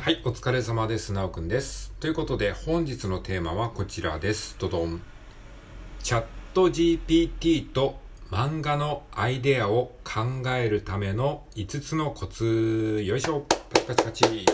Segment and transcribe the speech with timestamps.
[0.00, 1.12] はい、お疲れ様です。
[1.12, 1.92] なおくんです。
[2.00, 4.56] ということで、本日のテーマはこちらです。
[4.58, 5.02] どどん。
[6.02, 7.98] チャット GPT と
[8.30, 10.22] 漫画のアイデアを考
[10.56, 13.02] えるための5つのコツ。
[13.04, 13.44] よいしょ。
[13.68, 14.46] パチパチパチ。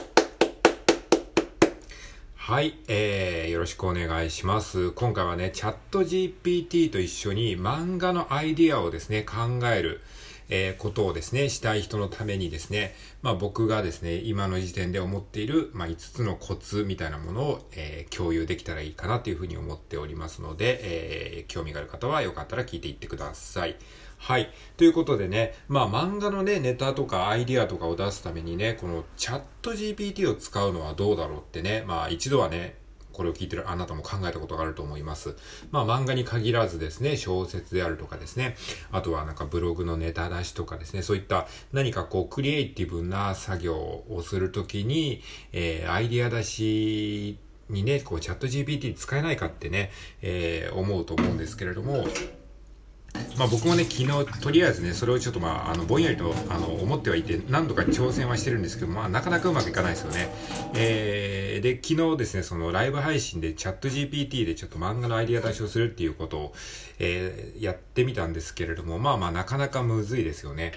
[2.35, 4.91] はい、えー、よろしくお願いします。
[4.91, 10.01] 今回はね、チャット GPT と一緒に漫画のアイデアをですね、考える。
[10.49, 23.77] えー、ことをですね、したい人のためにですね、まあ僕がですね、今の時点で思っている、まあ5つのコツみたいなものを、えー、共有できたらいいかなというふうに思っておりますので、えー、興味がある方はよかったら聞いていってください。
[24.19, 24.51] はい。
[24.77, 32.77] ということでね、まあ漫画のね、ネタとかアイディアとかを出すためにね、このチャット GPT を使うのはどうだろうってね、まあ一度はね、
[33.17, 35.37] これを聞いてるあなたも考えたことがあると思います。
[35.71, 38.57] まあ漫画に限らずですね、小説であるとかですね、
[38.93, 47.39] あとはなんかブログのネタ出しとかですね、そういった何かこうクリエイティブな作業をするときに、えー、アイディア出し
[47.71, 52.07] にね、こうチャット GPT 使えないかってね、えー、思うと思うんですけれども、
[53.39, 60.29] まあ僕もね、昨日、とりあえずね、それをちょっとまあ、あの、ぼんやりと、あの、思ってはいて、何度か挑戦はしてるんですけど、まあ、なかなかうまくいかないですよね。
[60.75, 66.55] えー、で、昨日ですね、そのライブ配信でチャット GPT でちょっと漫画のアイディア出しをするっていうことを、
[66.99, 70.73] えー、やってみたんですけれども、まあまあ、なかなかむずいですよね。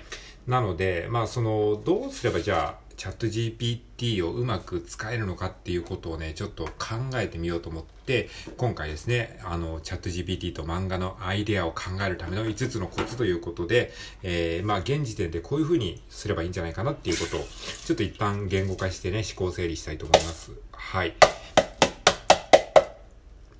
[0.46, 17.40] なので、まあ、その、どうすればじゃあ、チャット GPT をうまく使えるのかっていうことをね、ちょっと考えてみようと思って、今回ですね、あの、チャット GPT と漫画のアイデアを考えるための5つのコツということで、えー、まあ、現時点でこういう風にすればいいんじゃないかなっていうことを、
[17.86, 20.52] ちょっと一旦言語化してね、思考整理したいと思います。
[20.74, 21.14] はい。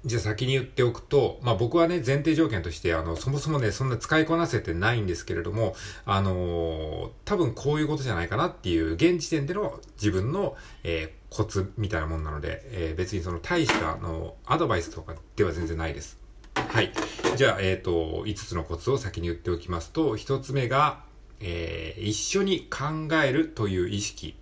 [0.06, 16.18] じゃあ先に言っておくと、まあ僕はね、前提条件として、あの、そもそもね、そんな使いこなせてないんですけれども、あのー、多分こういうことじゃないかなっていう、現時点での自分の、えー、コツみたいなもんなので、えー、別にその大した、あの、アドバイスとかでは全然ないです。
[16.56, 16.94] はい。
[17.36, 21.04] じゃあ、えっ、と、5つのコツを先に言っておきますと、1つ目が、
[21.42, 24.36] えー、一緒に考えるという意識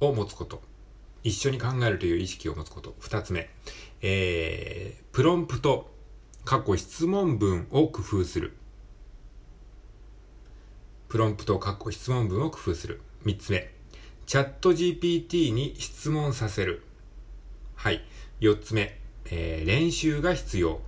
[0.00, 0.60] を持つこと。
[1.26, 2.94] 一緒に考えるという意識を持つこと。
[3.00, 3.50] 2つ目。
[4.00, 5.90] えー、プロンプト、
[6.44, 8.52] 過去質問文を工夫する。
[11.08, 13.00] プロンプト、過去質問文を工夫する。
[13.24, 13.72] 三つ目、
[14.24, 16.84] チャット GPT に質問させる。
[17.74, 18.04] はい。
[18.38, 20.78] 四つ目、えー、練習が必要。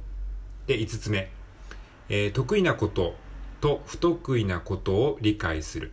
[0.68, 1.32] で、五つ目、
[2.08, 3.16] えー、得意なこと
[3.60, 5.90] と不得意なことを理解する。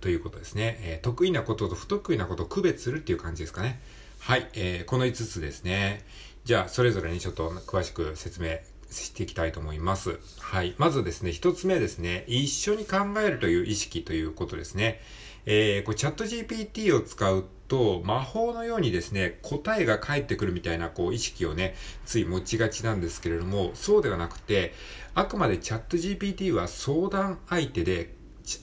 [0.00, 0.78] ということですね。
[0.82, 3.80] えー、得意なことと不得意なことを区別するっていう感じですかね。
[4.18, 4.48] はい。
[4.54, 6.04] えー、この五つですね。
[6.44, 8.58] じゃあ、それぞれにちょっと詳しく説明
[8.90, 10.18] していきたいと思います。
[10.38, 10.74] はい。
[10.78, 15.00] まずですね、一つ目ですね、一緒に考えるという意識ということですね。
[15.46, 24.74] えー、これチャット GPT を使うと、魔法のようにですね、答えが返ってくるみたいな、こう、意識をね、つい持ちがちなんですけれども、そうではなくて、
[25.14, 28.14] あくまでチャット GPT は相談相手で、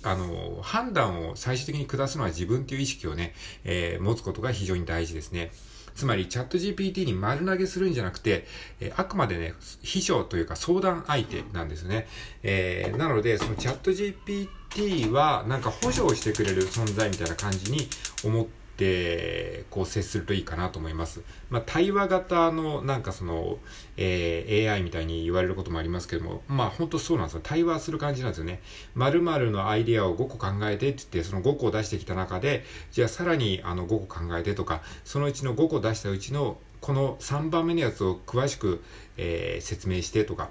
[0.03, 5.51] あの、判断を最終的に下すのは自分という意識をね、えー、持つことが非常に大事ですね。
[5.95, 8.45] つまりチャット GPT に丸投げするんじゃなくて、
[8.81, 12.07] えー、あくまでね、秘書というか相談相手なんですね。
[12.43, 17.87] えー、なので、そのチャット GPT はなんか補助をしてくれる存在みたいな感じに
[18.23, 21.21] 思ってってこう接するといいかなと思います。
[21.49, 23.57] まあ、対話型のなんかその、
[23.95, 27.39] えー、AI みたいに言われることもありますけども、まあ本当そうなんですよ。
[27.41, 28.61] 対話する感じなんですよね。
[28.95, 38.83] 〇〇のアイデアを5個考えてって言って、その5個を出してきた中で、じゃあさらにあの5個考えてとか、そのうちの5個出したうちのこの3番目のやつを詳しく、
[39.15, 40.49] えー、説明してとか、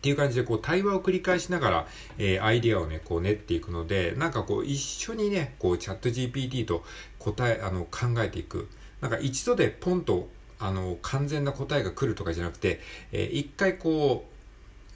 [0.00, 6.82] っていう感じでこう対話を繰り返しながら、えー、アイディアをね、こう練っていくので、なんかこう一緒にね、こうチャット GPT と
[7.18, 8.70] 答え、あの考えていく。
[9.02, 10.28] なんか一度でポンと
[10.58, 12.80] あの完全な答えが来るとかじゃなくて、
[13.12, 14.29] えー、一回こう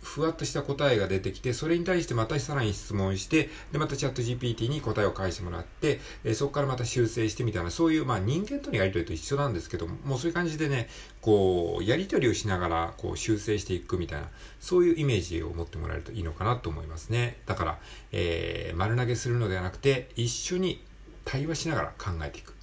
[0.05, 10.89] ふわっとした答えが出てきて、それに対してまたさらに質問して、で、またチャット GPT に答えを返してもらって、えそこからまた修正してみたいな、そういう、まあ人間とのやりとりと一緒なんですけども、もうそういう感じでね、
[11.21, 14.29] こう、やりとりをしながら、こう、修正していくみたいな、
[14.61, 17.39] そういうイメージを持ってもらえるといいのかなと思いますね。
[17.47, 17.79] だから、
[18.13, 20.83] えー、丸投げするのではなくて、一緒に
[21.25, 22.55] 対話しながら考えていく。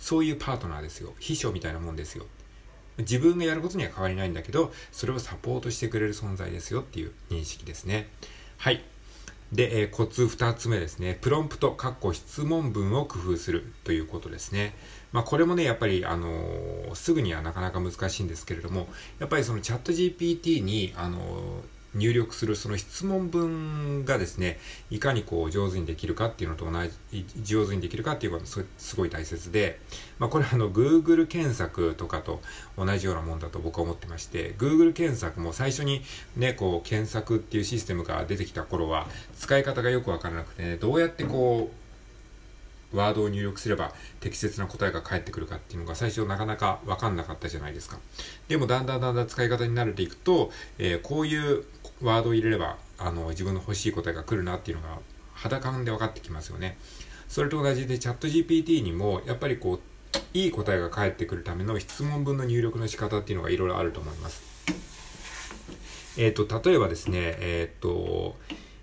[0.00, 1.14] そういうパートナーですよ。
[1.20, 2.26] 秘書みたいなもんですよ。
[3.00, 8.08] 自分がやることには変わりないんだけど、それをサポートしてくれる存在ですよっていう認識ですね。
[8.58, 8.82] はい。
[9.52, 11.18] で、えー、コツ2つ目ですね。
[11.20, 14.74] プロンプト、かっこ質問文を工夫するということですね。
[15.12, 18.88] まあこれもね、やっぱりあのー、すぐにはなかなか難しいんですけれども、
[19.18, 24.58] やっぱりそのチャット GPT に、あのー入力するその質問文がですね、
[24.90, 26.72] いかにこう上手にできるかっていうのと同
[27.10, 29.80] じ、上手にできるかっていうことがすごい大切で、
[30.18, 32.40] まあこれあの Google 検索とかと
[32.76, 36.02] 同じようなもんだと僕は思ってまして、Google 検索も最初に
[36.36, 39.06] ね、こう検索っていうシステムが出てきた頃は
[39.38, 41.80] 使い方がよくわからなくてね、どうやってこう
[42.92, 47.98] ワードを入力すれば適切な答えが返ってくるかっていうのが最初なかなかわかんなかったじゃないですか。
[48.48, 51.64] でもだんだんだんだん使い方に慣れていくと、えー、こういう
[52.02, 54.98] ワードを入れればあの自分の欲しい答えが来るなっていうのが
[55.34, 56.76] 肌感で分かってきますよね。
[57.28, 59.80] それと同じでチャット GPT にもやっぱりこう
[60.34, 64.42] いい答えが返ってくるための質問文の入力の仕方っていうのがいろいろあると思います。
[66.16, 68.36] えっ、ー、と、例えばですね、えっ、ー、と、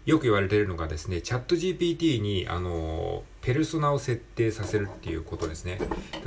[0.06, 5.80] よく言われているのがですね、チャット GPT に、あの、ペルソナを設定させるっていうことですね。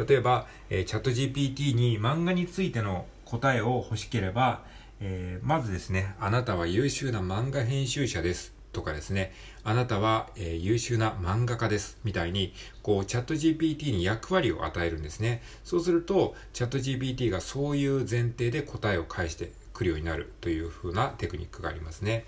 [0.06, 4.62] 例えば、えー、チャット GPT に漫画についての答えを欲しければ、
[5.00, 8.52] えー、まずですね、あなたは優秀な漫画編集者です。
[8.72, 9.32] とかですね、
[9.64, 11.98] あなたは、えー、優秀な漫画家です。
[12.04, 12.52] みたいに、
[12.82, 15.42] こう、チャット GPT に役割を与えるんですね。
[15.64, 22.24] そうすると、チャット GPT がそういう前提で答えを返してくるようになるという風なテクニックがありますね。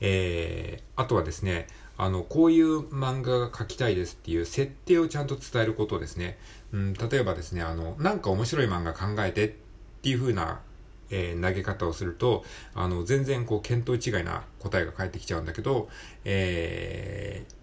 [0.00, 1.66] えー、あとはですね、
[1.96, 6.38] あの、こういう漫画が描きたいですっていう設定をちゃんと伝えることですね。
[6.72, 9.52] うん、例えばですね、あの、なんか面白い漫画考えてっ
[10.02, 10.60] ていう風な、
[11.14, 12.44] えー、投げ方をすると、
[12.74, 15.88] あの、全然こう、見当違いな答えが返ってきちゃうんだけど、
[16.24, 17.54] えー、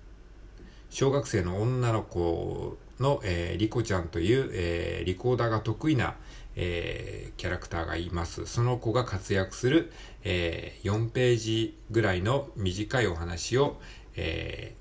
[0.89, 6.15] 小学生の女の子の、えー、リコちゃんという、えー、リコーダーが得意な、
[6.55, 8.45] えー、キャラクターがいます。
[8.45, 9.91] その子が活躍する、
[10.23, 13.81] えー、4ページぐらいの短いお話を、
[14.15, 14.75] え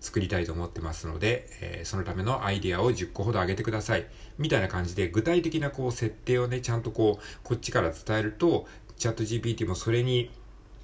[0.00, 4.06] 作りたいと思ってますので、えー、そのためのアイディアを10個ほど上げてください。
[4.38, 8.66] みたいな感じで、具体的なこう設定をね、ちゃんとこう、こっちから伝えると、
[8.96, 10.30] チャット GPT もそれに、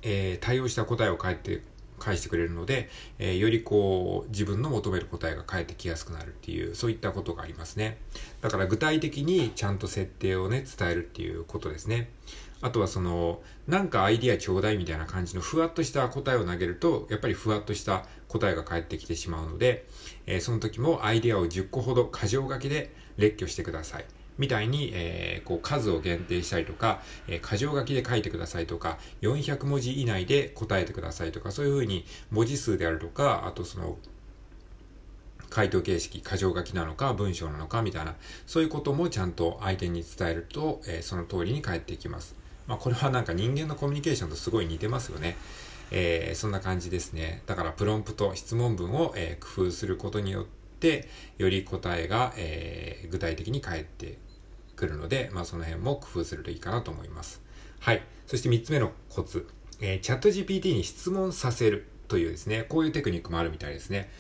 [0.03, 1.63] えー、対応した答えを返って
[2.03, 2.89] 返してくれるので、
[3.21, 7.99] えー、よりこう、自分の求める答えが返ってきやすくなるっていう、そういったことがありますね。
[8.41, 12.11] だから具体的にちゃんと設定をね、伝えるっていうことですね。
[12.63, 19.87] あとはその、なんかアイディアちょうだいみたいな感じのふわっとした答えを投げると、やっぱりふわっとした答えが返ってきてしまうので、
[20.27, 24.05] えー、その時もアイディアを10個ほど箇条書きで列挙してください。
[24.39, 33.99] みたいに、えー、こう数を限定したりとか、えー、箇条書きで書いてくださいとか、400文字以内で答えてくださいとか、そういうふうに文字数であるとか、あとその、
[35.51, 38.15] 回答形式、箇条書きなのか、文章なのか、みたいな、
[38.47, 42.42] そういうこともちゃんと相手に伝えると、えー、その通りに返ってきます。
[42.67, 45.37] まあ、これはなんか人間のコミュニケーションとすごい似てますよね。
[45.91, 47.43] えー、そんな感じですね。
[47.47, 50.45] だから、プロンプト、質問文を、えー、工夫することによっ
[50.81, 54.19] て、より答えが、えー、具体的に返って
[54.75, 57.43] くるので、まあ、その辺も工夫するといいかなと思います。
[57.81, 58.03] はい。
[58.27, 59.47] そして3つ目のコツ。
[59.81, 64.11] えー、チャット GPT に質問させるというですね、こういうテクニックもあるみたいですね。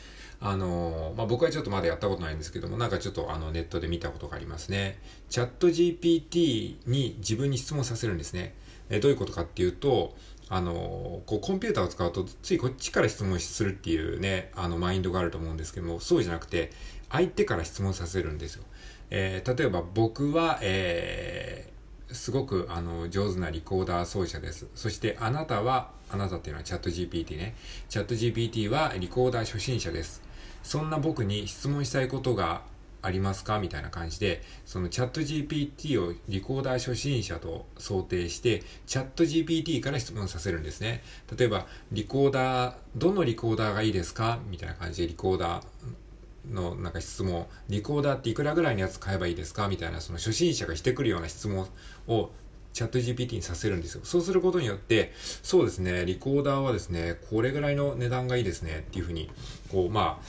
[0.44, 4.98] あの、まあ、僕はちょっとまだやったことないんですけども、なんかちょっとあのネットで見たことがありますね。
[5.30, 8.54] チャット GPT に自分に質問させるんですね。
[8.90, 10.16] え、どういうことかっていうと、
[10.48, 16.72] あの、こうコンピューターを使うとついこっちから質問するっていうね、あのマインドがあると思うんですけども、そうじゃなくて、
[17.08, 18.64] 相手から質問させるんですよ。
[19.10, 24.66] えー、例えば僕は、えー、すごくあの上手なリコーダー奏者です。
[24.74, 27.54] そしてあなたは、あなたっていうのはチャット GPT ね。
[27.88, 30.31] チャット GPT はリコーダー初心者です。
[30.62, 32.62] そんな僕に質問したいことが
[33.05, 33.59] ありますか？
[33.59, 41.02] みたいな感じで、そのチャット GPT をリコーダー初心者と想定して、チャット GPT から質問させるんですね。
[41.37, 44.38] 例えば、リコーダー、どのリコーダーがいいですか？
[44.49, 49.66] みたいな感じでリコーダーのなんか質問、リコーダーっていくらぐらいのやつ買えばいいですか？
[49.66, 51.66] みたいな、その初心者がしてくるような質問
[52.07, 52.31] を
[52.73, 54.00] チャット GPT にさせるんですよ。
[54.05, 55.12] そうすることによって、
[55.43, 59.31] そうですね、リコーダーはですね、これぐらいの値段がいいですねっていうふうに、
[59.71, 60.26] こう、まあ、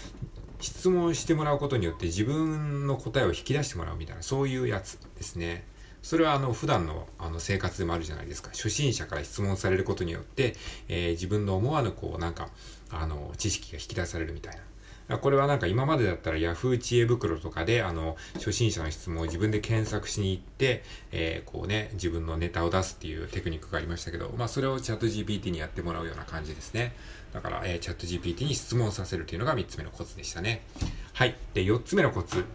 [0.59, 5.65] 質問してもらうことによって自分の答えを引き出してもらうみたいな、そういうやつですね。
[6.01, 8.49] それはあの普段のあの生活でもあるじゃないですか。
[8.49, 10.55] 初心者から質問されることによって、
[10.89, 12.49] えー、自分の思わぬこうなんか、
[12.91, 14.61] あの、知識が引き出されるみたいな。
[15.21, 26.93] これはなんか今までだったら Yahoo 知恵袋とかであの初心者の質問を自分で検索しに行って、えー、こうね自分のネタを出すっていうテクニックがありましたけど、まあそれをチャット GPT にやってもらうような感じですね。
[27.33, 30.63] だから、えー、チャット GPT に質問させるというのが3つ目のコツでしたね。
[31.13, 31.35] はい。
[31.53, 32.45] で、4つ目のコツ。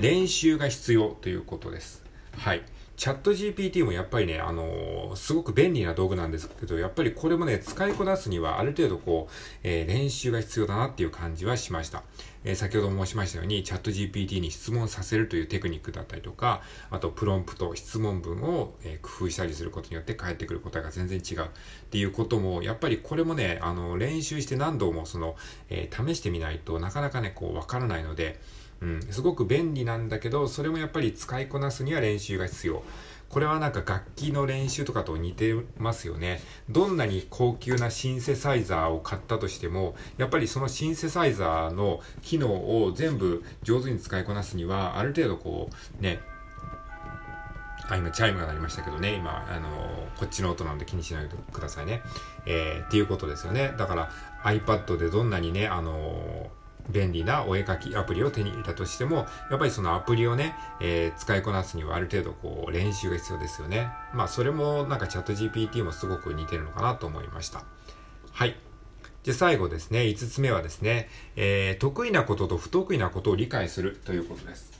[0.00, 2.04] 練習が必要ということです。
[2.36, 2.62] はい。
[2.96, 9.32] チャット GPT もやっぱりね、あのー、すごく便利な道具なんですけど、やっぱりこれもね、使いこなすにはある程度こう、
[9.62, 12.02] えー、練習が必要だなっていう感じはしました。
[12.44, 21.48] えー、先ほど申しましたようにチャット GPT に質問させるというテクニックだったりとか、あとプロンプト、質問文を、え、工夫したりすることによって返ってくる答えが全然違うっ
[21.90, 25.36] ていうことも、やっぱりこれもね、あの、練習して何度もその、
[25.70, 28.38] え、試してみないとなかなかね、こうわからないので、
[28.82, 32.82] うん、すごく便利なんだけど、それもやっぱり使いこなすには練習が必要。
[33.28, 36.42] これはなんか楽器の練習とかと似てますよね。
[36.68, 42.48] どんなに高級なシンセサイザーを買ったとしても、やっぱりそのシンセサイザーの機能
[42.84, 46.20] を全部上手に使いこなすには、ある程度こう、ね、
[47.88, 52.02] あ、今チャイムが鳴りましたけどね、今、あのー、こっちの音なんで気にしないでくださいね。
[52.44, 53.74] えー、っていうことですよね。
[53.78, 54.10] だから
[54.44, 63.88] iPad でどんなにね、あのー便利なお絵描きアプリを手に入れたとしても、やっぱりそのアプリをね、えー、使いこなすにはある程度こう練習が必要ですよね。
[64.14, 67.64] まあそれもなんかチャット GPT もすごく似てるのかなと思いました。
[68.32, 68.56] はい。
[69.22, 74.71] じゃ最後ですね、5つ目はですね、えー、得意なことと不得意なことを理解するということです。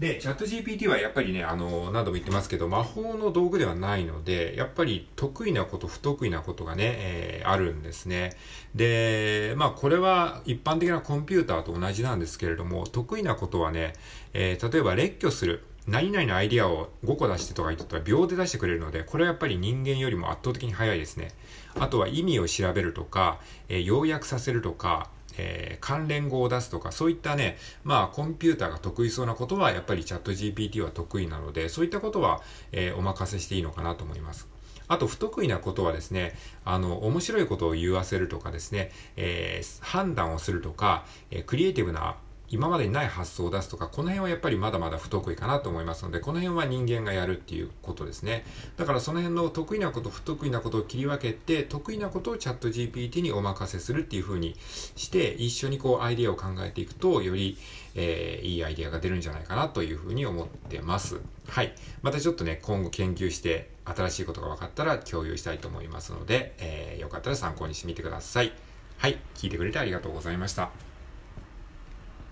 [0.00, 8.34] で、チャット GPT はやっぱりね、あの、何度も言ってますけど、魔法の道具ではないので、やっぱり得意なこと、不得意なことがね、えー、あるんですね。
[8.74, 13.92] で、まあこれは一般的なコンピューターと同じなんですけれども、得意なことはね、
[14.32, 15.64] えー、例えば列挙する。
[15.86, 21.32] 何々のアイディアを5個出してとか言ったら秒で出してくれるので、これはやっぱり人間よりも圧倒的に早いですね。
[21.78, 23.38] あとは意味を調べるとか、
[23.68, 32.42] えー、要約させるとか、えー、関連語を出すとか、そういったね、まあ、コンピューターが得意そうなことは、やっぱりチャット GPT は得意なので、そういったことは、
[32.72, 34.48] えー、お任せしていいのかなと思います。
[34.88, 42.16] あと、不得意なことはですね、あの、面白いことを言わせるとかですね、えー、判断をするとか、えクリエイティブな
[42.50, 48.44] 今までにない発想を出すとか、この辺はやっぱりまだまだ不得意かなと思いますので、この辺は人間がやるっていうことですね。
[48.76, 54.56] だからその辺の得意なこと、不得意なことを切り分けて、得意なことをチャット GPT にお任せするっていう風に
[54.96, 57.56] して、一緒にこうアイディアを考えていくと、より、
[57.94, 61.20] えー、いいアイディアが出るんじゃないかなという風に思ってます。
[61.48, 61.72] はい。
[62.02, 68.52] またちょっとね、今後研究して、新しいことが分かったら共有したいと思いますので、えー、よかったら参考にしてみてください。
[68.98, 69.18] はい。
[69.36, 70.89] 聞いてくれてありがとうございました。